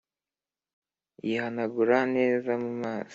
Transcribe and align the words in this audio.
yihanagura 1.27 1.97
neza 2.15 2.51
mumaso 2.63 3.09